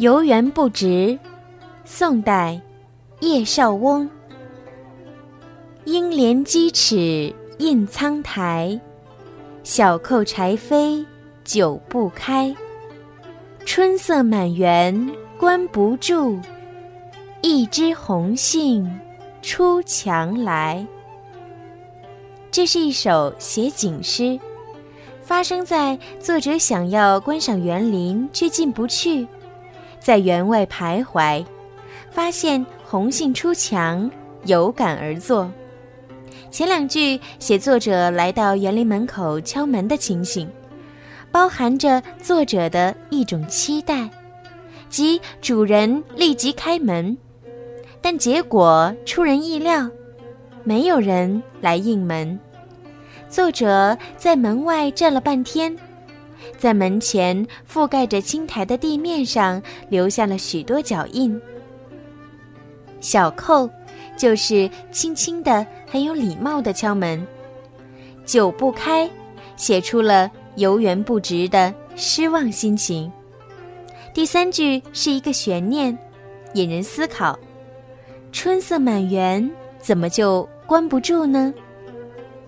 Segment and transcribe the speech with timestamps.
[0.00, 1.18] 游园不值，
[1.84, 2.58] 宋代，
[3.20, 4.08] 叶绍翁。
[5.84, 8.80] 应怜屐齿印苍苔，
[9.62, 11.04] 小扣柴扉
[11.44, 12.56] 久不开。
[13.66, 16.40] 春色满园关不住，
[17.42, 18.90] 一枝红杏
[19.42, 20.86] 出墙来。
[22.50, 24.40] 这是一首写景诗，
[25.20, 29.28] 发生在作者想要观赏园林却进不去，
[30.00, 31.44] 在园外徘徊，
[32.10, 34.10] 发现红杏出墙，
[34.46, 35.48] 有感而作。
[36.50, 40.50] 前两句写作者来到园林门口敲门的情形，
[41.30, 44.08] 包含着作者的一种期待，
[44.88, 47.16] 即主人立即开门，
[48.00, 49.88] 但结果出人意料，
[50.64, 52.36] 没有人来应门。
[53.28, 55.76] 作者在门外站了半天，
[56.58, 61.40] 在门前覆盖着青苔的地面上留下了许多脚印。
[63.00, 63.68] 小扣。
[64.16, 67.26] 就是轻轻的、很有礼貌的敲门，
[68.26, 69.08] 久不开，
[69.56, 73.10] 写出了游园不值的失望心情。
[74.12, 75.96] 第三句是一个悬念，
[76.52, 77.38] 引人思考：
[78.30, 81.54] 春色满园，怎么就关不住呢？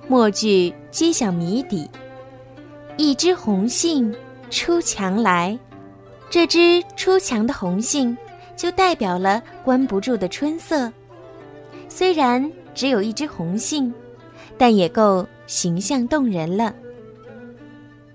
[0.08, 1.88] 末句揭晓谜底：
[2.98, 4.14] 一枝红杏
[4.50, 5.58] 出墙来，
[6.28, 8.16] 这枝出墙的红杏，
[8.54, 10.92] 就代表了关不住的春色。
[11.88, 13.92] 虽然只有一枝红杏，
[14.58, 16.74] 但也够形象动人了。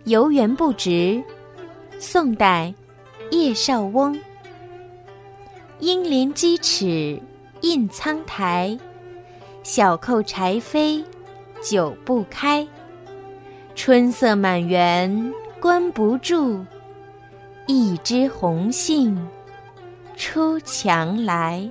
[0.05, 1.21] 游园不值，
[1.99, 2.73] 宋代，
[3.31, 4.17] 叶绍翁。
[5.79, 7.19] 应怜鸡齿
[7.61, 8.77] 印苍苔，
[9.63, 11.03] 小扣柴扉
[11.61, 12.65] 久不开。
[13.77, 16.65] 春色满园关不住，
[17.67, 19.15] 一枝红杏
[20.15, 21.69] 出墙来。